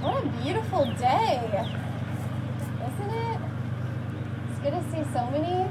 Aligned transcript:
What 0.00 0.24
a 0.24 0.28
beautiful 0.42 0.86
day, 0.96 1.44
isn't 1.44 3.10
it? 3.10 3.40
It's 4.48 4.58
good 4.60 4.72
to 4.72 4.82
see 4.90 5.04
so 5.12 5.26
many 5.26 5.68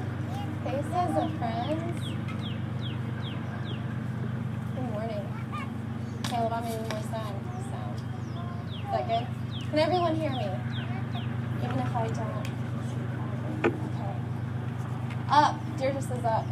faces 0.63 1.17
of 1.17 1.33
friends. 1.39 1.97
Good 4.75 4.87
morning. 4.91 5.25
Caleb, 6.25 6.53
I'm 6.53 6.63
in 6.63 6.79
more 6.79 7.01
sound. 7.09 7.41
sound. 7.71 7.95
Is 8.69 8.91
that 8.91 9.07
good? 9.07 9.25
Can 9.71 9.79
everyone 9.79 10.15
hear 10.15 10.29
me? 10.29 10.51
Even 11.63 11.79
if 11.79 11.95
I 11.95 12.07
don't. 12.09 12.47
Okay. 13.65 14.15
Up. 15.27 15.55
Deirdre 15.79 16.01
says 16.03 16.23
up. 16.23 16.45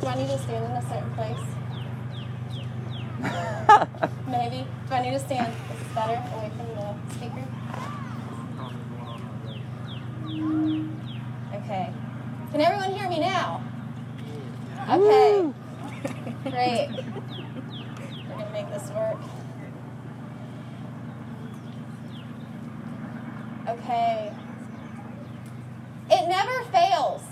Do 0.00 0.06
I 0.06 0.14
need 0.14 0.28
to 0.28 0.38
stand 0.38 0.64
in 0.64 0.70
a 0.70 0.82
certain 0.88 1.12
place? 4.00 4.10
Maybe. 4.28 4.66
Do 4.88 4.94
I 4.94 5.02
need 5.02 5.12
to 5.12 5.18
stand? 5.20 5.52
This 5.70 5.80
Is 5.80 5.94
better? 5.94 6.20
Away 6.34 6.50
from 6.56 6.66
the 6.74 7.14
speaker? 7.14 7.44
Okay. 11.54 11.92
Can 12.50 12.60
everyone 12.60 12.92
hear 12.92 13.08
me 13.08 13.20
now? 13.20 13.62
Okay. 14.90 15.52
Great. 16.50 16.88
We're 18.28 18.34
going 18.34 18.46
to 18.46 18.52
make 18.52 18.68
this 18.70 18.90
work. 18.90 19.18
Okay. 23.68 24.32
It 26.10 26.28
never 26.28 26.64
fails. 26.70 27.22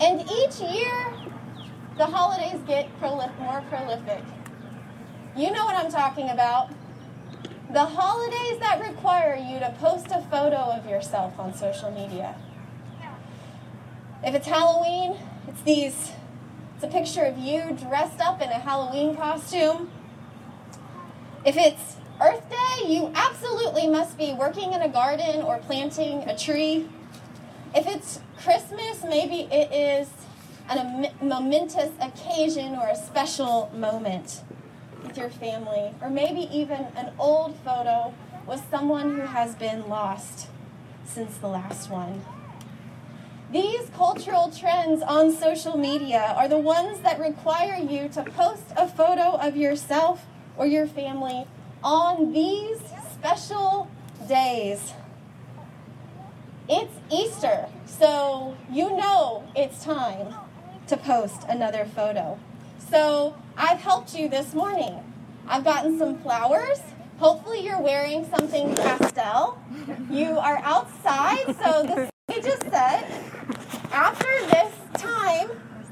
And 0.00 0.20
each 0.20 0.60
year, 0.60 1.12
the 1.96 2.06
holidays 2.06 2.60
get 2.66 2.88
proli- 3.00 3.36
more 3.38 3.62
prolific. 3.68 4.22
You 5.36 5.50
know 5.50 5.64
what 5.64 5.76
I'm 5.76 5.90
talking 5.90 6.30
about. 6.30 6.70
The 7.72 7.84
holidays 7.84 8.58
that 8.60 8.80
require 8.80 9.34
you 9.34 9.58
to 9.58 9.74
post 9.78 10.06
a 10.10 10.20
photo 10.30 10.56
of 10.56 10.88
yourself 10.88 11.38
on 11.38 11.54
social 11.54 11.90
media. 11.90 12.36
If 14.22 14.34
it's 14.34 14.46
Halloween, 14.46 15.16
it's 15.48 15.62
these 15.62 16.12
it's 16.76 16.84
a 16.84 16.88
picture 16.88 17.24
of 17.24 17.38
you 17.38 17.76
dressed 17.88 18.20
up 18.20 18.42
in 18.42 18.50
a 18.50 18.58
Halloween 18.58 19.16
costume. 19.16 19.90
If 21.44 21.56
it's 21.56 21.96
Earth 22.20 22.42
Day, 22.50 22.92
you 22.92 23.10
absolutely 23.14 23.88
must 23.88 24.18
be 24.18 24.34
working 24.34 24.74
in 24.74 24.82
a 24.82 24.88
garden 24.88 25.42
or 25.42 25.58
planting 25.58 26.22
a 26.28 26.36
tree. 26.36 26.86
If 27.74 27.86
it's 27.86 28.20
Christmas, 28.42 29.02
maybe 29.04 29.48
it 29.50 29.72
is 29.72 30.08
a 30.68 31.12
momentous 31.22 31.90
occasion 32.00 32.74
or 32.74 32.88
a 32.88 32.96
special 32.96 33.70
moment 33.74 34.42
with 35.02 35.16
your 35.16 35.30
family, 35.30 35.94
or 36.00 36.10
maybe 36.10 36.48
even 36.52 36.86
an 36.96 37.12
old 37.18 37.56
photo 37.64 38.12
with 38.46 38.62
someone 38.70 39.14
who 39.16 39.22
has 39.22 39.54
been 39.54 39.88
lost 39.88 40.48
since 41.04 41.36
the 41.36 41.46
last 41.46 41.90
one. 41.90 42.24
These 43.52 43.90
cultural 43.96 44.50
trends 44.50 45.02
on 45.02 45.32
social 45.32 45.78
media 45.78 46.34
are 46.36 46.48
the 46.48 46.58
ones 46.58 47.00
that 47.00 47.20
require 47.20 47.76
you 47.76 48.08
to 48.08 48.24
post 48.24 48.64
a 48.76 48.88
photo 48.88 49.36
of 49.36 49.56
yourself 49.56 50.26
or 50.56 50.66
your 50.66 50.86
family 50.86 51.46
on 51.82 52.32
these 52.32 52.80
special 53.12 53.88
days. 54.26 54.92
It's 56.68 56.94
Easter, 57.12 57.68
so 57.86 58.56
you 58.68 58.96
know 58.96 59.44
it's 59.54 59.84
time 59.84 60.34
to 60.88 60.96
post 60.96 61.42
another 61.48 61.84
photo. 61.84 62.38
So 62.90 63.36
I've 63.56 63.80
helped 63.80 64.14
you 64.14 64.28
this 64.28 64.54
morning. 64.54 65.02
I've 65.48 65.64
gotten 65.64 65.98
some 65.98 66.18
flowers. 66.18 66.80
Hopefully, 67.18 67.64
you're 67.64 67.80
wearing 67.80 68.28
something 68.28 68.74
pastel. 68.74 69.58
You 70.10 70.38
are 70.38 70.58
outside, 70.58 71.46
so 71.62 71.82
the 71.82 72.10
we 72.28 72.42
just 72.42 72.62
said 72.64 73.04
after 73.92 74.28
this 74.50 74.74
time, 74.94 75.48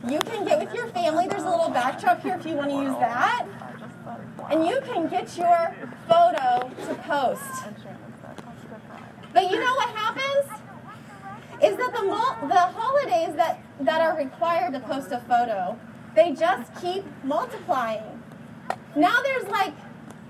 you 0.09 0.19
can 0.19 0.44
get 0.44 0.59
with 0.59 0.75
your 0.75 0.88
family. 0.88 1.27
There's 1.27 1.43
a 1.43 1.49
little 1.49 1.71
backdrop 1.71 2.21
here 2.22 2.37
if 2.38 2.44
you 2.44 2.54
want 2.54 2.71
to 2.71 2.77
use 2.77 2.94
that. 2.99 3.47
And 4.50 4.66
you 4.66 4.81
can 4.84 5.09
get 5.09 5.38
your 5.38 5.75
photo 6.06 6.71
to 6.87 6.94
post. 7.06 7.65
But 9.33 9.50
you 9.50 9.59
know 9.59 9.75
what 9.75 9.88
happens? 9.97 10.60
Is 11.62 11.77
that 11.78 11.93
the, 11.93 12.47
the 12.49 12.60
holidays 12.60 13.34
that, 13.37 13.64
that 13.81 14.01
are 14.01 14.17
required 14.17 14.73
to 14.75 14.81
post 14.81 15.12
a 15.12 15.21
photo, 15.21 15.79
they 16.15 16.33
just 16.33 16.75
keep 16.81 17.05
multiplying. 17.25 18.23
Now 18.97 19.21
there's 19.23 19.49
like, 19.49 19.75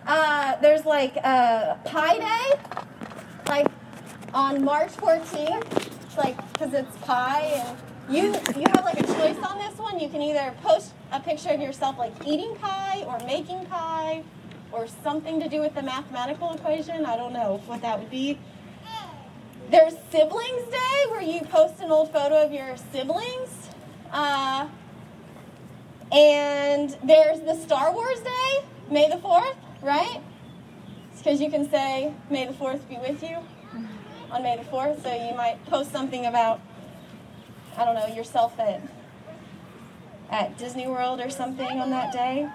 uh, 0.06 0.56
there's 0.60 0.84
like 0.84 1.16
uh, 1.22 1.74
Pi 1.84 2.18
Day, 2.18 2.60
like 3.48 3.66
on 4.32 4.64
March 4.64 4.92
14th. 4.92 5.90
Like, 6.16 6.36
because 6.52 6.72
it's 6.74 6.96
pie 6.98 7.40
and 7.40 7.76
you 8.08 8.26
you 8.56 8.66
have 8.74 8.84
like 8.84 9.00
a 9.00 9.06
choice 9.06 9.36
on 9.38 9.58
this 9.58 9.76
one. 9.78 9.98
You 9.98 10.08
can 10.08 10.22
either 10.22 10.54
post 10.62 10.92
a 11.10 11.18
picture 11.18 11.50
of 11.50 11.60
yourself 11.60 11.98
like 11.98 12.12
eating 12.24 12.54
pie 12.56 13.04
or 13.06 13.18
making 13.26 13.66
pie 13.66 14.22
or 14.70 14.86
something 15.02 15.40
to 15.40 15.48
do 15.48 15.60
with 15.60 15.74
the 15.74 15.82
mathematical 15.82 16.52
equation. 16.52 17.04
I 17.04 17.16
don't 17.16 17.32
know 17.32 17.62
what 17.66 17.82
that 17.82 17.98
would 17.98 18.10
be. 18.10 18.38
There's 19.70 19.94
Siblings 20.10 20.70
Day 20.70 21.04
where 21.08 21.22
you 21.22 21.40
post 21.40 21.80
an 21.80 21.90
old 21.90 22.12
photo 22.12 22.44
of 22.44 22.52
your 22.52 22.76
siblings. 22.92 23.70
Uh, 24.12 24.68
and 26.12 26.96
there's 27.02 27.40
the 27.40 27.54
Star 27.54 27.92
Wars 27.92 28.20
Day, 28.20 28.64
May 28.90 29.08
the 29.08 29.16
4th, 29.16 29.56
right? 29.80 30.20
Because 31.16 31.40
you 31.40 31.50
can 31.50 31.68
say, 31.70 32.12
May 32.28 32.46
the 32.46 32.52
4th 32.52 32.86
be 32.88 32.98
with 32.98 33.22
you 33.22 33.38
on 34.30 34.42
May 34.42 34.58
the 34.58 34.64
4th. 34.64 35.02
So 35.02 35.12
you 35.12 35.34
might 35.34 35.64
post 35.66 35.90
something 35.90 36.26
about, 36.26 36.60
I 37.78 37.86
don't 37.86 37.94
know, 37.94 38.14
yourself 38.14 38.60
at, 38.60 38.82
at 40.30 40.58
Disney 40.58 40.86
World 40.86 41.20
or 41.20 41.30
something 41.30 41.80
on 41.80 41.88
that 41.88 42.12
day. 42.12 42.48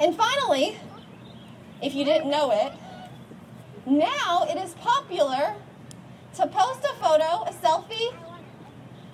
And 0.00 0.16
finally, 0.16 0.78
if 1.82 1.94
you 1.94 2.04
didn't 2.04 2.30
know 2.30 2.50
it, 2.50 2.72
now 3.84 4.46
it 4.48 4.56
is 4.56 4.72
popular 4.74 5.54
to 6.36 6.46
post 6.46 6.84
a 6.84 6.94
photo, 6.94 7.44
a 7.44 7.52
selfie 7.62 8.14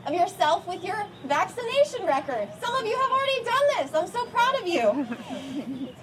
of 0.07 0.13
yourself 0.15 0.67
with 0.67 0.83
your 0.85 1.07
vaccination 1.27 2.07
record. 2.07 2.49
Some 2.61 2.75
of 2.75 2.87
you 2.87 2.97
have 2.97 3.11
already 3.11 3.45
done 3.45 3.63
this. 3.77 3.95
I'm 3.95 4.07
so 4.07 4.27
proud 4.27 4.55
of 4.61 4.67
you. 4.67 5.07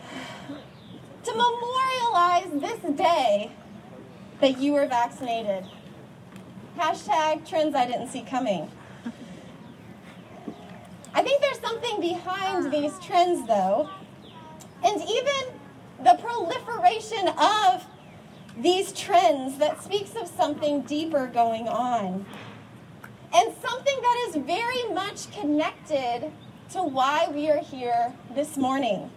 to 1.23 1.31
memorialize 1.31 2.61
this 2.61 2.79
day 2.97 3.51
that 4.41 4.59
you 4.59 4.73
were 4.73 4.85
vaccinated. 4.87 5.65
Hashtag 6.77 7.47
trends 7.47 7.73
I 7.73 7.85
didn't 7.87 8.09
see 8.09 8.21
coming. 8.21 8.69
I 11.13 11.21
think 11.23 11.41
there's 11.41 11.59
something 11.59 12.01
behind 12.01 12.67
ah. 12.67 12.69
these 12.69 12.91
trends, 12.99 13.47
though. 13.47 13.89
And 14.83 15.01
even 15.01 15.55
the 16.03 16.19
proliferation 16.21 17.29
of 17.29 17.85
these 18.57 18.91
trends 18.93 19.57
that 19.57 19.83
speaks 19.83 20.15
of 20.15 20.27
something 20.27 20.81
deeper 20.81 21.27
going 21.27 21.67
on. 21.67 22.25
And 23.33 23.53
something 23.61 23.97
that 24.01 24.25
is 24.29 24.35
very 24.37 24.93
much 24.93 25.31
connected 25.31 26.31
to 26.71 26.83
why 26.83 27.27
we 27.33 27.49
are 27.49 27.59
here 27.59 28.13
this 28.33 28.55
morning. 28.55 29.09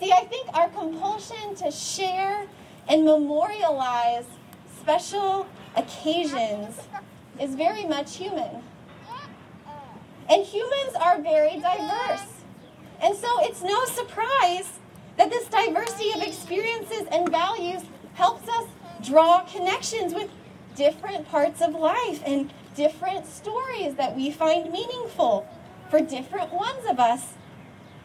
See, 0.00 0.12
I 0.12 0.24
think 0.24 0.48
our 0.52 0.68
compulsion 0.68 1.54
to 1.56 1.70
share 1.70 2.46
and 2.88 3.04
memorialize 3.04 4.26
special 4.80 5.46
occasions 5.76 6.76
is 7.40 7.54
very 7.54 7.84
much 7.84 8.16
human. 8.16 8.62
And 10.28 10.44
humans 10.44 10.94
are 11.00 11.20
very 11.20 11.60
diverse. 11.60 12.26
And 13.00 13.16
so 13.16 13.28
it's 13.44 13.62
no 13.62 13.84
surprise 13.84 14.80
that 15.16 15.30
this 15.30 15.48
diversity 15.48 16.12
of 16.12 16.22
experiences 16.22 17.04
and 17.10 17.28
values 17.30 17.82
helps 18.14 18.48
us 18.48 18.64
draw 19.02 19.40
connections 19.44 20.14
with 20.14 20.30
different 20.74 21.26
parts 21.28 21.60
of 21.62 21.74
life 21.74 22.22
and 22.26 22.52
different 22.74 23.26
stories 23.26 23.94
that 23.94 24.14
we 24.14 24.30
find 24.30 24.70
meaningful 24.70 25.48
for 25.90 26.00
different 26.00 26.52
ones 26.52 26.84
of 26.88 27.00
us 27.00 27.34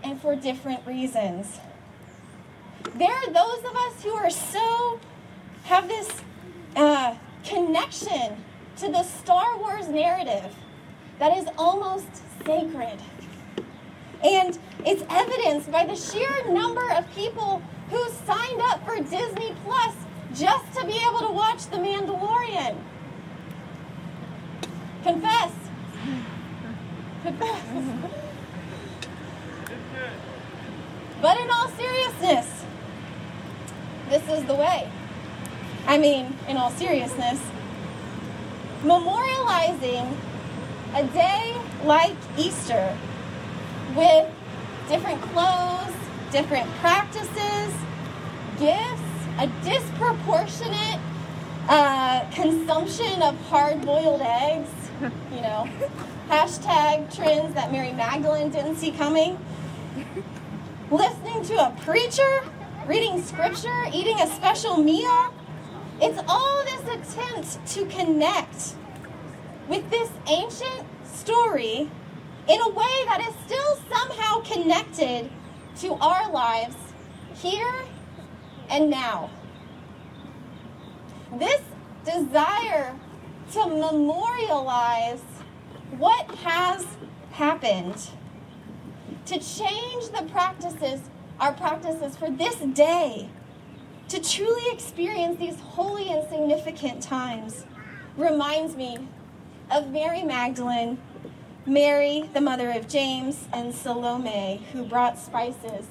and 0.03 0.19
for 0.21 0.35
different 0.35 0.85
reasons. 0.87 1.59
There 2.95 3.11
are 3.11 3.27
those 3.27 3.59
of 3.59 3.75
us 3.75 4.03
who 4.03 4.11
are 4.11 4.29
so, 4.29 4.99
have 5.63 5.87
this 5.87 6.09
uh, 6.75 7.15
connection 7.43 8.43
to 8.77 8.89
the 8.89 9.03
Star 9.03 9.57
Wars 9.57 9.87
narrative 9.87 10.55
that 11.19 11.37
is 11.37 11.47
almost 11.57 12.07
sacred. 12.45 12.99
And 14.23 14.57
it's 14.85 15.03
evidenced 15.09 15.71
by 15.71 15.85
the 15.85 15.95
sheer 15.95 16.51
number 16.51 16.91
of 16.91 17.09
people 17.15 17.61
who 17.89 18.09
signed 18.25 18.61
up 18.61 18.85
for 18.85 18.97
Disney 18.97 19.55
Plus 19.63 19.95
just 20.33 20.73
to 20.77 20.85
be 20.85 20.99
able 21.07 21.27
to 21.27 21.33
watch 21.33 21.65
The 21.67 21.77
Mandalorian. 21.77 22.77
Confess. 25.03 25.51
Confess. 27.23 27.65
But 31.21 31.39
in 31.39 31.49
all 31.51 31.69
seriousness, 31.69 32.65
this 34.09 34.27
is 34.29 34.45
the 34.45 34.55
way. 34.55 34.89
I 35.87 35.97
mean, 35.97 36.35
in 36.47 36.57
all 36.57 36.71
seriousness, 36.71 37.39
memorializing 38.83 40.15
a 40.95 41.03
day 41.05 41.55
like 41.83 42.15
Easter 42.37 42.97
with 43.95 44.27
different 44.87 45.21
clothes, 45.21 45.93
different 46.31 46.69
practices, 46.75 47.73
gifts, 48.59 49.01
a 49.39 49.47
disproportionate 49.63 50.99
uh, 51.67 52.25
consumption 52.31 53.21
of 53.21 53.39
hard 53.45 53.81
boiled 53.81 54.21
eggs, 54.21 54.69
you 55.33 55.41
know, 55.41 55.67
hashtag 56.29 57.13
trends 57.15 57.53
that 57.53 57.71
Mary 57.71 57.91
Magdalene 57.91 58.49
didn't 58.49 58.75
see 58.75 58.91
coming, 58.91 59.37
listening 60.89 61.43
to 61.45 61.55
a 61.55 61.75
preacher, 61.81 62.43
reading 62.87 63.21
scripture, 63.21 63.85
eating 63.93 64.19
a 64.19 64.27
special 64.27 64.77
meal. 64.77 65.33
It's 66.01 66.19
all 66.27 66.63
this 66.63 67.15
attempt 67.15 67.65
to 67.73 67.85
connect 67.85 68.75
with 69.67 69.89
this 69.89 70.09
ancient 70.27 70.85
story 71.05 71.89
in 72.47 72.61
a 72.61 72.69
way 72.69 73.05
that 73.05 73.21
is 73.27 73.35
still 73.45 73.77
somehow 73.89 74.41
connected 74.41 75.29
to 75.79 75.93
our 75.95 76.31
lives 76.31 76.75
here 77.35 77.73
and 78.69 78.89
now. 78.89 79.29
This 81.37 81.61
desire 82.05 82.95
to 83.53 83.67
memorialize 83.67 85.21
what 85.97 86.29
has 86.35 86.85
happened, 87.31 88.09
to 89.25 89.39
change 89.39 90.09
the 90.09 90.27
practices, 90.31 91.01
our 91.39 91.53
practices 91.53 92.17
for 92.17 92.29
this 92.29 92.55
day, 92.55 93.29
to 94.09 94.21
truly 94.21 94.73
experience 94.73 95.37
these 95.37 95.59
holy 95.59 96.09
and 96.09 96.27
significant 96.29 97.01
times, 97.01 97.65
reminds 98.17 98.75
me 98.75 98.97
of 99.69 99.89
Mary 99.89 100.23
Magdalene, 100.23 100.97
Mary, 101.65 102.27
the 102.33 102.41
mother 102.41 102.71
of 102.71 102.87
James, 102.87 103.47
and 103.53 103.73
Salome, 103.73 104.65
who 104.73 104.83
brought 104.83 105.19
spices 105.19 105.85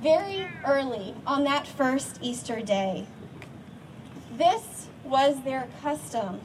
very 0.00 0.48
early 0.64 1.14
on 1.26 1.42
that 1.42 1.66
first 1.66 2.20
Easter 2.22 2.60
day. 2.60 3.04
This 4.36 4.86
was 5.02 5.42
their 5.42 5.66
custom. 5.82 6.40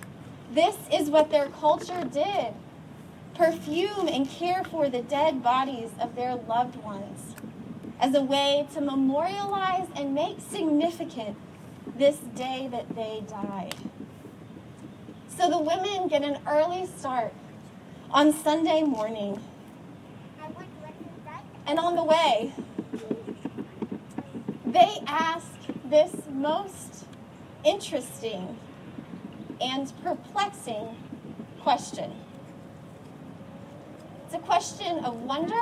This 0.51 0.75
is 0.91 1.11
what 1.11 1.29
their 1.29 1.49
culture 1.49 2.03
did 2.03 2.53
perfume 3.35 4.07
and 4.07 4.29
care 4.29 4.63
for 4.63 4.89
the 4.89 5.01
dead 5.01 5.43
bodies 5.43 5.89
of 5.99 6.15
their 6.15 6.35
loved 6.35 6.75
ones 6.77 7.35
as 7.99 8.13
a 8.13 8.21
way 8.21 8.67
to 8.73 8.81
memorialize 8.81 9.87
and 9.95 10.13
make 10.13 10.37
significant 10.39 11.35
this 11.97 12.17
day 12.35 12.67
that 12.71 12.95
they 12.95 13.23
died. 13.27 13.75
So 15.29 15.49
the 15.49 15.57
women 15.57 16.07
get 16.07 16.23
an 16.23 16.39
early 16.47 16.85
start 16.85 17.33
on 18.13 18.31
Sunday 18.31 18.83
morning. 18.83 19.41
And 21.65 21.79
on 21.79 21.95
the 21.95 22.03
way, 22.03 22.53
they 24.65 24.99
ask 25.07 25.47
this 25.85 26.13
most 26.29 27.05
interesting 27.65 28.55
and 29.59 29.91
perplexing 30.03 30.95
question. 31.61 32.11
It's 34.25 34.35
a 34.35 34.39
question 34.39 35.03
of 35.03 35.15
wonder 35.23 35.59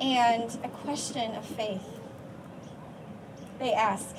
and 0.00 0.58
a 0.62 0.68
question 0.68 1.34
of 1.34 1.44
faith. 1.46 1.86
They 3.58 3.72
ask, 3.72 4.16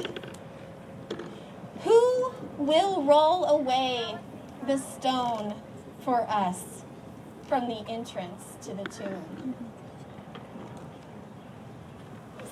Who 1.82 2.34
will 2.58 3.04
roll 3.04 3.46
away 3.46 4.18
the 4.66 4.78
stone 4.78 5.56
for 6.04 6.22
us 6.30 6.84
from 7.48 7.68
the 7.68 7.84
entrance 7.88 8.44
to 8.64 8.74
the 8.74 8.84
tomb? 8.84 9.56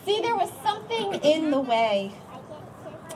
See, 0.05 0.21
there 0.21 0.35
was 0.35 0.51
something 0.63 1.13
in 1.21 1.51
the 1.51 1.59
way. 1.59 2.11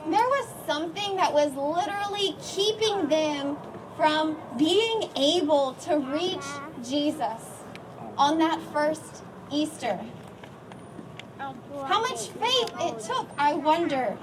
There 0.06 0.28
was 0.28 0.48
something 0.68 1.16
that 1.16 1.34
was 1.34 1.54
literally 1.56 2.36
keeping 2.42 3.08
them 3.08 3.58
from 3.96 4.38
being 4.58 5.10
able 5.16 5.74
to 5.86 5.98
reach 5.98 6.46
Jesus 6.84 7.64
on 8.18 8.38
that 8.40 8.60
first 8.74 9.24
Easter. 9.52 10.00
How 11.38 12.02
much 12.02 12.30
faith 12.30 12.72
it 12.80 13.00
took, 13.00 13.28
I 13.38 13.54
wonder, 13.54 14.18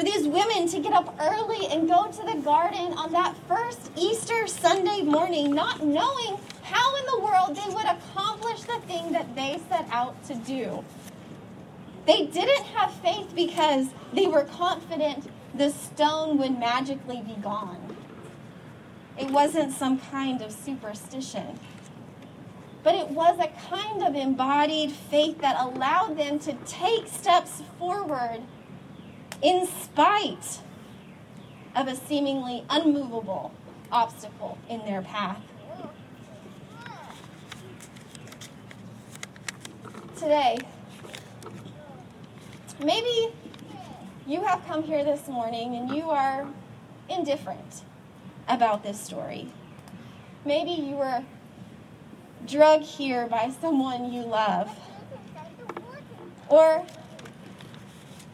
for 0.00 0.06
these 0.06 0.26
women 0.26 0.66
to 0.66 0.80
get 0.80 0.94
up 0.94 1.14
early 1.20 1.66
and 1.66 1.86
go 1.86 2.10
to 2.10 2.24
the 2.24 2.40
garden 2.42 2.94
on 2.94 3.12
that 3.12 3.34
first 3.46 3.90
Easter 3.98 4.46
Sunday 4.46 5.02
morning, 5.02 5.52
not 5.54 5.84
knowing 5.84 6.38
how 6.62 6.96
in 6.96 7.04
the 7.04 7.20
world 7.20 7.54
they 7.54 7.74
would 7.74 7.84
accomplish 7.84 8.62
the 8.62 8.78
thing 8.86 9.12
that 9.12 9.34
they 9.36 9.60
set 9.68 9.86
out 9.90 10.22
to 10.24 10.34
do. 10.36 10.82
They 12.06 12.24
didn't 12.24 12.64
have 12.68 12.94
faith 12.94 13.34
because 13.34 13.88
they 14.14 14.26
were 14.26 14.44
confident 14.44 15.28
the 15.54 15.68
stone 15.70 16.38
would 16.38 16.58
magically 16.58 17.20
be 17.20 17.34
gone. 17.34 17.94
It 19.18 19.30
wasn't 19.30 19.74
some 19.74 19.98
kind 19.98 20.40
of 20.40 20.50
superstition. 20.50 21.60
But 22.82 22.94
it 22.94 23.10
was 23.10 23.38
a 23.38 23.48
kind 23.68 24.02
of 24.02 24.14
embodied 24.14 24.92
faith 24.92 25.42
that 25.42 25.60
allowed 25.60 26.16
them 26.16 26.38
to 26.38 26.54
take 26.64 27.06
steps 27.06 27.62
forward 27.78 28.40
in 29.42 29.66
spite 29.66 30.60
of 31.74 31.88
a 31.88 31.96
seemingly 31.96 32.64
unmovable 32.68 33.52
obstacle 33.90 34.58
in 34.68 34.80
their 34.84 35.02
path. 35.02 35.40
Today, 40.16 40.58
maybe 42.84 43.32
you 44.26 44.42
have 44.42 44.64
come 44.66 44.82
here 44.82 45.02
this 45.02 45.26
morning 45.28 45.76
and 45.76 45.90
you 45.96 46.10
are 46.10 46.46
indifferent 47.08 47.82
about 48.48 48.82
this 48.82 49.00
story. 49.00 49.50
Maybe 50.44 50.72
you 50.72 50.96
were 50.96 51.24
drugged 52.46 52.84
here 52.84 53.26
by 53.26 53.50
someone 53.60 54.12
you 54.12 54.22
love. 54.22 54.70
Or 56.48 56.84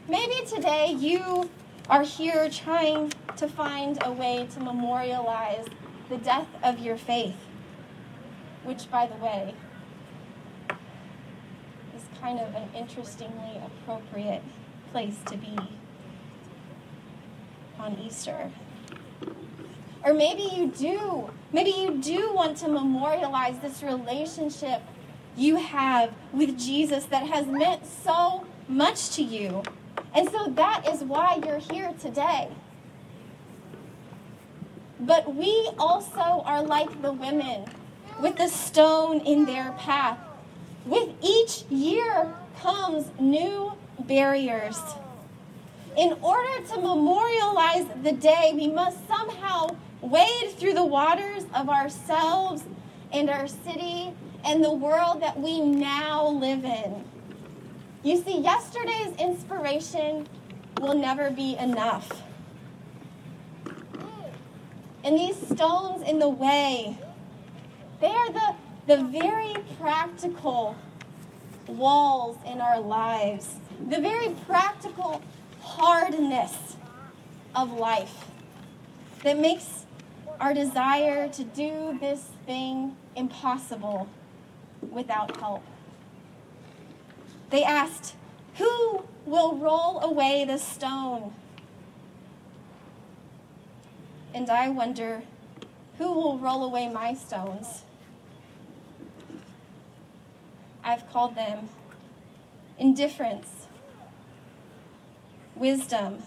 maybe 0.08 0.46
today 0.46 0.92
you 0.92 1.50
are 1.88 2.02
here 2.02 2.48
trying 2.50 3.12
to 3.36 3.48
find 3.48 3.98
a 4.04 4.12
way 4.12 4.48
to 4.54 4.60
memorialize 4.60 5.66
the 6.08 6.16
death 6.18 6.48
of 6.62 6.78
your 6.78 6.96
faith, 6.96 7.36
which, 8.64 8.90
by 8.90 9.06
the 9.06 9.16
way, 9.16 9.54
is 11.96 12.02
kind 12.20 12.38
of 12.38 12.54
an 12.54 12.68
interestingly 12.74 13.60
appropriate 13.64 14.42
place 14.92 15.16
to 15.26 15.36
be 15.36 15.56
on 17.78 17.98
Easter. 17.98 18.50
Or 20.04 20.14
maybe 20.14 20.42
you 20.42 20.68
do. 20.68 21.30
Maybe 21.52 21.70
you 21.70 21.98
do 22.00 22.32
want 22.32 22.56
to 22.58 22.68
memorialize 22.68 23.58
this 23.58 23.82
relationship 23.82 24.82
you 25.36 25.56
have 25.56 26.14
with 26.32 26.58
Jesus 26.58 27.04
that 27.06 27.26
has 27.26 27.46
meant 27.46 27.84
so 27.86 28.46
much 28.68 29.10
to 29.16 29.22
you. 29.22 29.62
And 30.16 30.30
so 30.30 30.48
that 30.48 30.88
is 30.88 31.04
why 31.04 31.40
you're 31.44 31.58
here 31.58 31.92
today. 32.00 32.48
But 34.98 35.34
we 35.34 35.68
also 35.78 36.42
are 36.46 36.62
like 36.62 37.02
the 37.02 37.12
women 37.12 37.66
with 38.22 38.36
the 38.36 38.48
stone 38.48 39.20
in 39.20 39.44
their 39.44 39.72
path. 39.72 40.18
With 40.86 41.10
each 41.22 41.64
year 41.68 42.32
comes 42.62 43.10
new 43.20 43.72
barriers. 44.00 44.80
In 45.98 46.14
order 46.22 46.66
to 46.66 46.80
memorialize 46.80 47.84
the 48.02 48.12
day, 48.12 48.52
we 48.54 48.68
must 48.68 49.06
somehow 49.06 49.76
wade 50.00 50.50
through 50.52 50.74
the 50.74 50.84
waters 50.84 51.44
of 51.54 51.68
ourselves 51.68 52.64
and 53.12 53.28
our 53.28 53.46
city 53.46 54.14
and 54.46 54.64
the 54.64 54.72
world 54.72 55.20
that 55.20 55.38
we 55.38 55.60
now 55.60 56.26
live 56.26 56.64
in. 56.64 57.04
You 58.06 58.22
see, 58.22 58.38
yesterday's 58.38 59.16
inspiration 59.18 60.28
will 60.80 60.94
never 60.94 61.28
be 61.28 61.56
enough. 61.56 62.22
And 65.02 65.18
these 65.18 65.34
stones 65.48 66.08
in 66.08 66.20
the 66.20 66.28
way, 66.28 66.96
they 68.00 68.06
are 68.06 68.32
the, 68.32 68.54
the 68.86 69.02
very 69.06 69.56
practical 69.80 70.76
walls 71.66 72.38
in 72.46 72.60
our 72.60 72.80
lives, 72.80 73.56
the 73.88 74.00
very 74.00 74.36
practical 74.46 75.20
hardness 75.60 76.76
of 77.56 77.72
life 77.72 78.24
that 79.24 79.36
makes 79.36 79.84
our 80.38 80.54
desire 80.54 81.28
to 81.30 81.42
do 81.42 81.98
this 82.00 82.28
thing 82.46 82.94
impossible 83.16 84.06
without 84.92 85.36
help. 85.38 85.64
They 87.50 87.62
asked, 87.62 88.14
Who 88.56 89.04
will 89.24 89.56
roll 89.56 90.00
away 90.00 90.44
the 90.44 90.58
stone? 90.58 91.32
And 94.34 94.50
I 94.50 94.68
wonder, 94.68 95.22
who 95.98 96.12
will 96.12 96.38
roll 96.38 96.64
away 96.64 96.88
my 96.88 97.14
stones? 97.14 97.84
I've 100.84 101.10
called 101.10 101.34
them 101.34 101.68
indifference, 102.78 103.66
wisdom, 105.54 106.22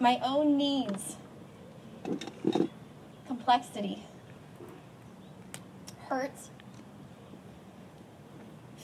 my 0.00 0.18
own 0.24 0.56
needs, 0.56 1.16
complexity, 3.26 4.04
hurt, 6.08 6.32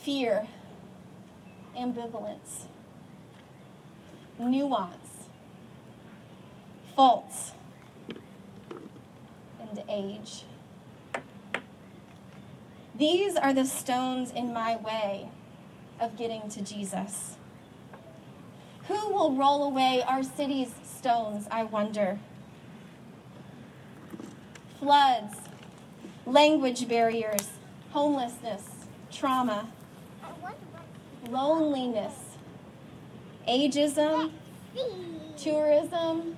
fear, 0.04 0.46
ambivalence, 1.74 2.66
nuance, 4.38 5.28
faults, 6.94 7.52
and 9.58 9.82
age. 9.88 10.44
These 12.94 13.36
are 13.36 13.54
the 13.54 13.64
stones 13.64 14.30
in 14.30 14.52
my 14.52 14.76
way 14.76 15.30
of 15.98 16.18
getting 16.18 16.50
to 16.50 16.60
Jesus. 16.60 17.36
Who 18.88 19.08
will 19.08 19.34
roll 19.34 19.64
away 19.64 20.04
our 20.06 20.22
city's 20.22 20.74
stones, 20.84 21.48
I 21.50 21.64
wonder? 21.64 22.18
Floods, 24.78 25.36
language 26.26 26.86
barriers, 26.86 27.48
homelessness, 27.92 28.68
trauma, 29.10 29.70
loneliness, 31.28 32.14
ageism, 33.48 34.32
tourism, 35.36 36.36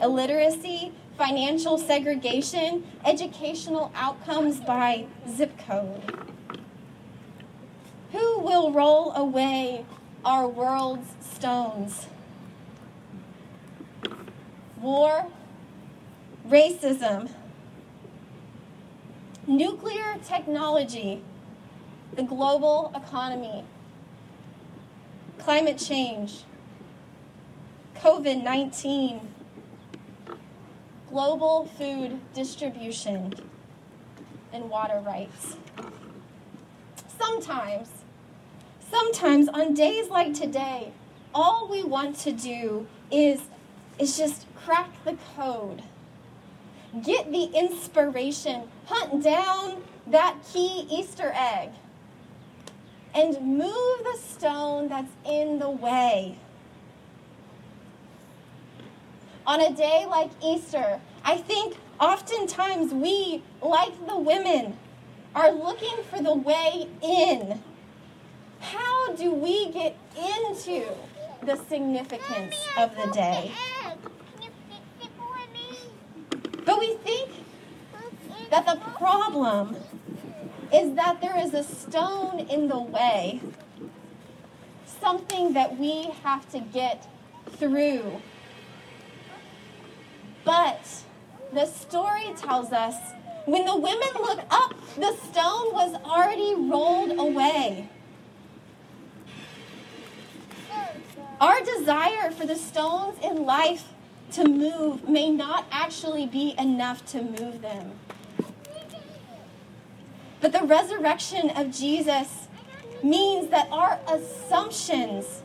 illiteracy, 0.00 0.92
financial 1.16 1.78
segregation, 1.78 2.84
educational 3.04 3.90
outcomes 3.94 4.60
by 4.60 5.06
zip 5.28 5.56
code. 5.66 6.02
Who 8.12 8.38
will 8.40 8.72
roll 8.72 9.12
away 9.12 9.84
our 10.24 10.46
world's 10.46 11.08
stones? 11.20 12.06
War, 14.80 15.26
racism, 16.48 17.30
nuclear 19.46 20.16
technology, 20.24 21.22
the 22.14 22.22
global 22.22 22.92
economy, 22.94 23.64
climate 25.38 25.78
change, 25.78 26.44
COVID 27.96 28.42
19, 28.42 29.20
global 31.08 31.66
food 31.78 32.20
distribution, 32.34 33.32
and 34.52 34.68
water 34.68 35.00
rights. 35.00 35.56
Sometimes, 37.18 37.88
sometimes 38.90 39.48
on 39.48 39.74
days 39.74 40.08
like 40.08 40.34
today, 40.34 40.92
all 41.34 41.68
we 41.68 41.82
want 41.82 42.16
to 42.18 42.32
do 42.32 42.86
is, 43.10 43.42
is 43.98 44.16
just 44.16 44.46
crack 44.54 44.90
the 45.04 45.16
code. 45.36 45.82
Get 47.04 47.30
the 47.30 47.44
inspiration, 47.44 48.68
hunt 48.86 49.22
down 49.22 49.82
that 50.06 50.36
key 50.50 50.86
Easter 50.90 51.32
egg, 51.34 51.70
and 53.16 53.40
move 53.40 53.98
the 54.04 54.18
stone 54.18 54.88
that's 54.88 55.12
in 55.26 55.58
the 55.58 55.70
way. 55.70 56.36
On 59.46 59.60
a 59.60 59.72
day 59.74 60.04
like 60.06 60.30
Easter, 60.44 61.00
I 61.24 61.38
think 61.38 61.76
oftentimes 61.98 62.92
we, 62.92 63.42
like 63.62 64.06
the 64.06 64.18
women, 64.18 64.76
are 65.34 65.50
looking 65.50 65.96
for 66.10 66.22
the 66.22 66.34
way 66.34 66.88
in. 67.02 67.62
How 68.60 69.14
do 69.14 69.32
we 69.32 69.70
get 69.70 69.96
into 70.14 70.84
the 71.42 71.56
significance 71.68 72.54
of 72.76 72.94
the 72.96 73.10
day? 73.12 73.52
But 76.66 76.80
we 76.80 76.96
think 76.96 77.30
that 78.50 78.66
the 78.66 78.76
problem 78.98 79.76
is 80.72 80.94
that 80.94 81.20
there 81.20 81.38
is 81.38 81.54
a 81.54 81.62
stone 81.62 82.40
in 82.40 82.68
the 82.68 82.78
way, 82.78 83.40
something 85.00 85.52
that 85.52 85.78
we 85.78 86.10
have 86.22 86.48
to 86.50 86.60
get 86.60 87.08
through. 87.52 88.20
But 90.44 91.02
the 91.52 91.66
story 91.66 92.32
tells 92.36 92.72
us 92.72 92.94
when 93.46 93.64
the 93.64 93.76
women 93.76 94.08
look 94.14 94.40
up, 94.50 94.74
the 94.96 95.14
stone 95.16 95.72
was 95.72 95.94
already 96.04 96.54
rolled 96.54 97.18
away. 97.18 97.88
Our 101.40 101.60
desire 101.62 102.30
for 102.30 102.46
the 102.46 102.56
stones 102.56 103.18
in 103.22 103.44
life 103.44 103.92
to 104.32 104.48
move 104.48 105.08
may 105.08 105.30
not 105.30 105.66
actually 105.70 106.26
be 106.26 106.54
enough 106.58 107.04
to 107.12 107.22
move 107.22 107.60
them. 107.60 107.92
But 110.46 110.60
the 110.60 110.66
resurrection 110.68 111.50
of 111.50 111.72
Jesus 111.72 112.46
means 113.02 113.50
that 113.50 113.66
our 113.72 113.98
assumptions 114.06 115.42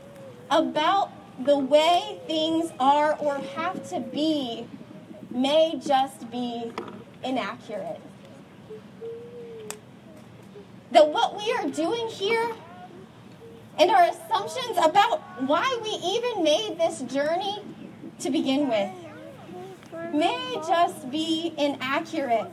about 0.52 1.10
the 1.44 1.58
way 1.58 2.22
things 2.28 2.72
are 2.80 3.16
or 3.18 3.40
have 3.56 3.90
to 3.90 4.00
be 4.00 4.68
may 5.32 5.82
just 5.84 6.30
be 6.30 6.72
inaccurate. 7.24 8.00
That 10.92 11.10
what 11.10 11.36
we 11.36 11.52
are 11.54 11.68
doing 11.68 12.08
here 12.08 12.54
and 13.80 13.90
our 13.90 14.04
assumptions 14.04 14.78
about 14.78 15.20
why 15.48 15.80
we 15.82 15.90
even 15.90 16.44
made 16.44 16.78
this 16.78 17.02
journey 17.12 17.64
to 18.20 18.30
begin 18.30 18.70
with 18.70 18.92
may 20.14 20.62
just 20.68 21.10
be 21.10 21.56
inaccurate. 21.58 22.52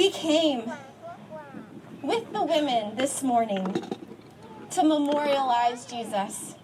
We 0.00 0.08
came 0.08 0.62
with 2.02 2.32
the 2.32 2.42
women 2.42 2.96
this 2.96 3.22
morning 3.22 3.84
to 4.70 4.82
memorialize 4.82 5.84
Jesus. 5.84 6.54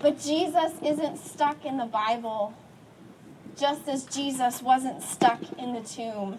But 0.00 0.18
Jesus 0.18 0.72
isn't 0.82 1.18
stuck 1.18 1.66
in 1.66 1.76
the 1.76 1.84
Bible, 1.84 2.54
just 3.58 3.86
as 3.88 4.04
Jesus 4.04 4.62
wasn't 4.62 5.02
stuck 5.02 5.38
in 5.58 5.74
the 5.74 5.82
tomb. 5.82 6.38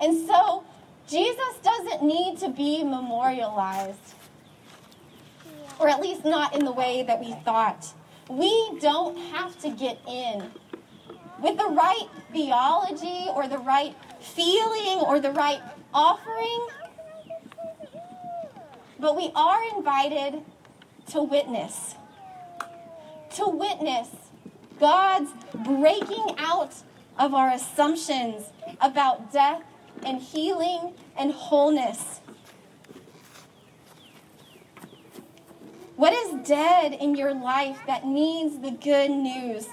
And 0.00 0.26
so, 0.26 0.64
Jesus 1.06 1.58
doesn't 1.62 2.02
need 2.02 2.38
to 2.38 2.48
be 2.48 2.82
memorialized, 2.82 4.14
or 5.78 5.90
at 5.90 6.00
least 6.00 6.24
not 6.24 6.56
in 6.56 6.64
the 6.64 6.72
way 6.72 7.02
that 7.02 7.20
we 7.20 7.34
thought. 7.44 7.92
We 8.30 8.78
don't 8.80 9.18
have 9.18 9.60
to 9.60 9.68
get 9.68 9.98
in. 10.08 10.50
With 11.42 11.58
the 11.58 11.66
right 11.66 12.08
theology, 12.32 13.26
or 13.34 13.46
the 13.46 13.58
right 13.58 13.94
feeling, 14.20 14.98
or 15.00 15.20
the 15.20 15.32
right 15.32 15.60
offering, 15.92 16.66
but 18.98 19.16
we 19.16 19.30
are 19.34 19.62
invited 19.76 20.42
to 21.08 21.22
witness. 21.22 21.94
To 23.34 23.48
witness 23.48 24.08
God's 24.80 25.30
breaking 25.54 26.34
out 26.38 26.74
of 27.18 27.34
our 27.34 27.50
assumptions 27.50 28.50
about 28.80 29.32
death 29.32 29.62
and 30.04 30.20
healing 30.20 30.94
and 31.18 31.32
wholeness. 31.32 32.20
What 35.96 36.12
is 36.12 36.46
dead 36.46 36.92
in 36.92 37.14
your 37.14 37.34
life 37.34 37.78
that 37.86 38.06
needs 38.06 38.58
the 38.58 38.70
good 38.70 39.10
news 39.10 39.66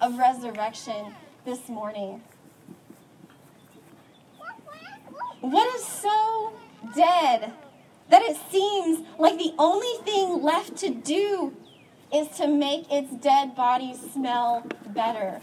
of 0.00 0.18
resurrection 0.18 1.14
this 1.44 1.68
morning? 1.68 2.22
What 5.40 5.74
is 5.76 5.84
so 5.84 6.52
dead 6.94 7.52
that 8.08 8.22
it 8.22 8.36
seems 8.50 9.06
like 9.18 9.38
the 9.38 9.54
only 9.58 10.02
thing 10.04 10.42
left 10.42 10.76
to 10.78 10.90
do 10.90 11.54
is 12.12 12.28
to 12.36 12.46
make 12.46 12.90
its 12.90 13.12
dead 13.14 13.56
body 13.56 13.94
smell 14.12 14.64
better. 14.88 15.40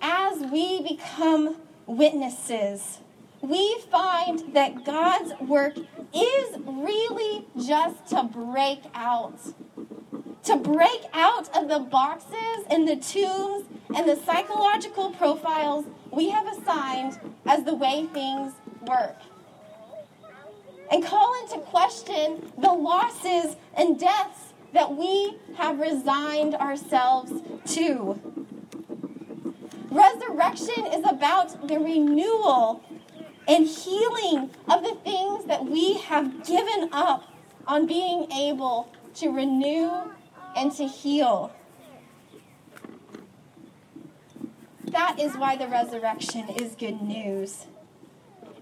As 0.00 0.40
we 0.50 0.82
become 0.82 1.56
witnesses, 1.86 2.98
we 3.48 3.78
find 3.90 4.54
that 4.54 4.84
God's 4.84 5.32
work 5.40 5.76
is 5.76 6.56
really 6.66 7.46
just 7.66 8.06
to 8.08 8.24
break 8.24 8.80
out, 8.94 9.38
to 10.44 10.56
break 10.56 11.04
out 11.12 11.54
of 11.56 11.68
the 11.68 11.80
boxes 11.80 12.64
and 12.70 12.88
the 12.88 12.96
tombs 12.96 13.66
and 13.94 14.08
the 14.08 14.16
psychological 14.16 15.10
profiles 15.10 15.84
we 16.10 16.30
have 16.30 16.46
assigned 16.46 17.18
as 17.46 17.64
the 17.64 17.74
way 17.74 18.06
things 18.12 18.52
work. 18.86 19.16
And 20.90 21.04
call 21.04 21.34
into 21.42 21.58
question 21.58 22.52
the 22.58 22.72
losses 22.72 23.56
and 23.76 23.98
deaths 23.98 24.52
that 24.72 24.94
we 24.94 25.36
have 25.56 25.78
resigned 25.78 26.54
ourselves 26.54 27.32
to. 27.74 28.20
Resurrection 29.90 30.86
is 30.86 31.04
about 31.08 31.68
the 31.68 31.78
renewal 31.78 32.82
and 33.46 33.66
healing 33.66 34.50
of 34.68 34.82
the 34.82 34.96
things 35.04 35.44
that 35.46 35.64
we 35.64 35.94
have 35.94 36.46
given 36.46 36.88
up 36.92 37.24
on 37.66 37.86
being 37.86 38.30
able 38.32 38.92
to 39.14 39.28
renew 39.30 39.90
and 40.56 40.72
to 40.72 40.86
heal. 40.86 41.52
That 44.86 45.18
is 45.18 45.36
why 45.36 45.56
the 45.56 45.68
resurrection 45.68 46.48
is 46.50 46.74
good 46.74 47.02
news. 47.02 47.66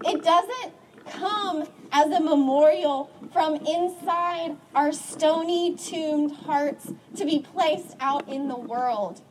It 0.05 0.23
doesn't 0.23 0.73
come 1.09 1.67
as 1.91 2.11
a 2.11 2.19
memorial 2.19 3.11
from 3.31 3.55
inside 3.55 4.57
our 4.73 4.91
stony 4.91 5.75
tombed 5.75 6.31
hearts 6.31 6.91
to 7.15 7.25
be 7.25 7.39
placed 7.39 7.95
out 7.99 8.27
in 8.27 8.47
the 8.47 8.55
world. 8.55 9.21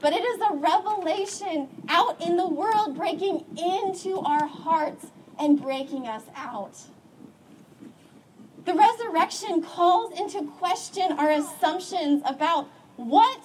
But 0.00 0.14
it 0.14 0.24
is 0.24 0.40
a 0.50 0.54
revelation 0.54 1.68
out 1.88 2.20
in 2.22 2.36
the 2.36 2.48
world, 2.48 2.96
breaking 2.96 3.44
into 3.56 4.18
our 4.20 4.46
hearts 4.46 5.06
and 5.38 5.60
breaking 5.60 6.06
us 6.08 6.22
out. 6.34 6.78
The 8.64 8.74
resurrection 8.74 9.62
calls 9.62 10.18
into 10.18 10.42
question 10.52 11.12
our 11.12 11.30
assumptions 11.30 12.22
about 12.24 12.68
what 12.96 13.42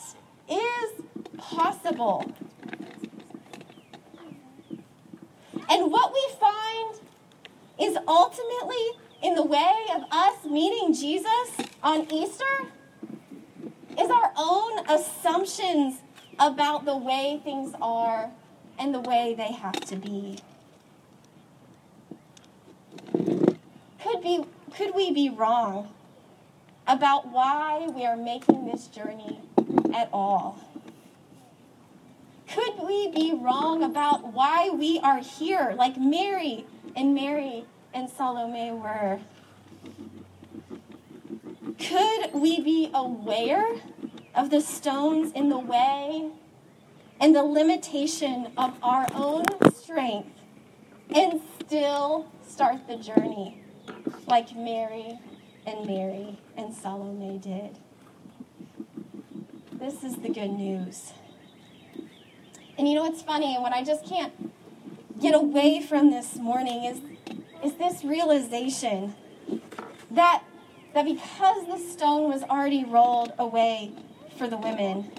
is 0.49 1.05
possible. 1.37 2.33
And 5.69 5.91
what 5.91 6.13
we 6.13 6.35
find 6.39 6.99
is 7.79 7.97
ultimately 8.07 8.85
in 9.23 9.35
the 9.35 9.43
way 9.43 9.73
of 9.95 10.03
us 10.11 10.45
meeting 10.45 10.93
Jesus 10.93 11.67
on 11.81 12.11
Easter 12.11 12.71
is 13.97 14.09
our 14.09 14.31
own 14.37 14.85
assumptions 14.89 16.01
about 16.39 16.85
the 16.85 16.97
way 16.97 17.39
things 17.43 17.73
are 17.81 18.31
and 18.77 18.93
the 18.93 18.99
way 18.99 19.33
they 19.35 19.51
have 19.51 19.79
to 19.81 19.95
be. 19.95 20.39
Could 24.01 24.21
be 24.21 24.45
could 24.75 24.93
we 24.93 25.11
be 25.11 25.29
wrong 25.29 25.93
about 26.85 27.29
why 27.29 27.87
we 27.87 28.05
are 28.05 28.17
making 28.17 28.65
this 28.65 28.87
journey 28.87 29.39
at 29.93 30.09
all? 30.11 30.59
Could 32.47 32.85
we 32.85 33.09
be 33.09 33.33
wrong 33.33 33.83
about 33.83 34.33
why 34.33 34.69
we 34.69 34.99
are 34.99 35.19
here, 35.19 35.73
like 35.77 35.97
Mary 35.97 36.65
and 36.95 37.15
Mary 37.15 37.65
and 37.93 38.09
Salome 38.09 38.71
were? 38.71 39.19
Could 41.79 42.33
we 42.33 42.61
be 42.61 42.91
aware 42.93 43.75
of 44.35 44.49
the 44.49 44.61
stones 44.61 45.31
in 45.31 45.49
the 45.49 45.57
way 45.57 46.29
and 47.19 47.35
the 47.35 47.43
limitation 47.43 48.51
of 48.57 48.77
our 48.83 49.07
own 49.13 49.45
strength 49.73 50.29
and 51.13 51.41
still 51.63 52.29
start 52.47 52.87
the 52.87 52.97
journey 52.97 53.61
like 54.27 54.55
Mary 54.55 55.17
and 55.65 55.87
Mary 55.87 56.37
and 56.57 56.73
Salome 56.73 57.37
did? 57.37 57.77
This 59.73 60.03
is 60.03 60.17
the 60.17 60.29
good 60.29 60.51
news. 60.51 61.13
And 62.77 62.87
you 62.87 62.95
know 62.95 63.03
what's 63.03 63.21
funny? 63.21 63.55
And 63.55 63.63
what 63.63 63.71
I 63.71 63.83
just 63.83 64.05
can't 64.05 64.33
get 65.21 65.33
away 65.33 65.81
from 65.81 66.11
this 66.11 66.35
morning 66.35 66.83
is, 66.83 66.99
is 67.63 67.77
this 67.77 68.03
realization 68.03 69.15
that, 70.11 70.43
that 70.93 71.05
because 71.05 71.67
the 71.67 71.77
stone 71.77 72.29
was 72.29 72.43
already 72.43 72.83
rolled 72.83 73.31
away 73.39 73.93
for 74.37 74.47
the 74.47 74.57
women, 74.57 75.11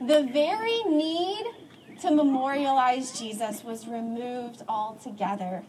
the 0.00 0.28
very 0.32 0.82
need 0.84 1.44
to 2.00 2.10
memorialize 2.10 3.18
Jesus 3.18 3.64
was 3.64 3.88
removed 3.88 4.62
altogether. 4.68 5.64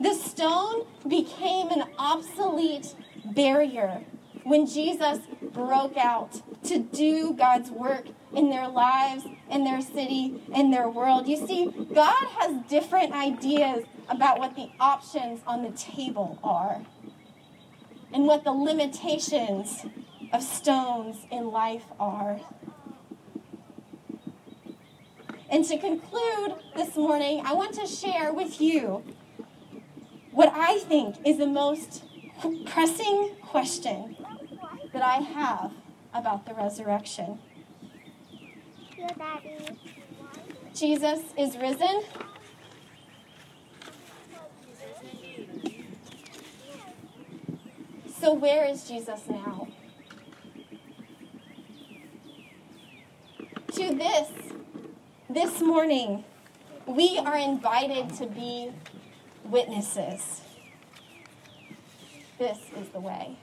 The 0.00 0.14
stone 0.14 0.86
became 1.08 1.70
an 1.70 1.84
obsolete 1.98 2.94
barrier 3.24 4.04
when 4.44 4.66
Jesus 4.66 5.18
broke 5.52 5.96
out 5.96 6.40
to 6.64 6.78
do 6.78 7.34
God's 7.34 7.70
work 7.70 8.06
in 8.32 8.50
their 8.50 8.68
lives, 8.68 9.24
in 9.50 9.64
their 9.64 9.80
city, 9.80 10.40
in 10.54 10.70
their 10.70 10.88
world. 10.88 11.26
You 11.26 11.44
see, 11.46 11.66
God 11.92 12.24
has 12.38 12.62
different 12.68 13.12
ideas 13.12 13.84
about 14.08 14.38
what 14.38 14.54
the 14.54 14.70
options 14.78 15.40
on 15.46 15.62
the 15.62 15.70
table 15.70 16.38
are 16.44 16.82
and 18.12 18.26
what 18.26 18.44
the 18.44 18.52
limitations 18.52 19.84
of 20.32 20.42
stones 20.42 21.16
in 21.30 21.50
life 21.50 21.84
are. 21.98 22.40
And 25.50 25.64
to 25.64 25.78
conclude 25.78 26.54
this 26.76 26.96
morning, 26.96 27.42
I 27.44 27.54
want 27.54 27.74
to 27.76 27.86
share 27.86 28.32
with 28.32 28.60
you 28.60 29.02
what 30.32 30.52
I 30.54 30.78
think 30.80 31.16
is 31.26 31.38
the 31.38 31.46
most 31.46 32.04
pressing 32.66 33.34
question 33.42 34.16
that 34.92 35.02
I 35.02 35.16
have 35.16 35.72
about 36.14 36.46
the 36.46 36.54
resurrection. 36.54 37.38
Jesus 40.74 41.20
is 41.36 41.56
risen. 41.56 42.02
So, 48.20 48.34
where 48.34 48.64
is 48.64 48.86
Jesus 48.86 49.22
now? 49.28 49.57
This, 53.88 54.28
this 55.30 55.62
morning, 55.62 56.22
we 56.86 57.16
are 57.16 57.38
invited 57.38 58.14
to 58.16 58.26
be 58.26 58.70
witnesses. 59.44 60.42
This 62.38 62.58
is 62.78 62.90
the 62.90 63.00
way. 63.00 63.38